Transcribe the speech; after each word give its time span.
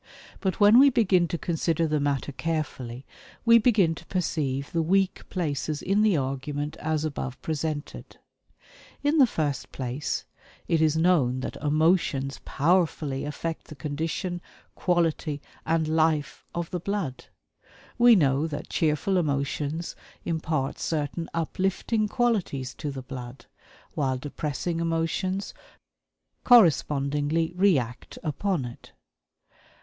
But 0.39 0.59
when 0.59 0.79
we 0.79 0.89
begin 0.89 1.27
to 1.27 1.37
consider 1.37 1.85
the 1.85 1.99
matter 1.99 2.31
carefully, 2.31 3.05
we 3.45 3.59
begin 3.59 3.93
to 3.93 4.05
perceive 4.07 4.71
the 4.71 4.81
weak 4.81 5.21
places 5.29 5.79
in 5.83 6.01
the 6.01 6.17
argument 6.17 6.75
as 6.77 7.05
above 7.05 7.39
presented. 7.43 8.17
In 9.03 9.19
the 9.19 9.27
first 9.27 9.71
place, 9.71 10.25
it 10.67 10.81
is 10.81 10.97
known 10.97 11.41
that 11.41 11.55
emotions 11.57 12.41
powerfully 12.45 13.25
affect 13.25 13.65
the 13.67 13.75
condition, 13.75 14.41
quality, 14.73 15.39
and 15.67 15.87
"life" 15.87 16.43
of 16.55 16.71
the 16.71 16.79
blood. 16.79 17.25
We 17.99 18.15
know 18.15 18.47
that 18.47 18.69
cheerful 18.69 19.17
emotions 19.19 19.95
impart 20.25 20.79
certain 20.79 21.29
uplifting 21.31 22.07
qualities 22.07 22.73
to 22.79 22.89
the 22.89 23.03
blood, 23.03 23.45
while 23.93 24.17
depressing 24.17 24.79
emotions 24.79 25.53
correspondingly 26.43 27.53
react 27.55 28.17
upon 28.23 28.65
it. 28.65 28.93